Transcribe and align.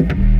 you. 0.00 0.39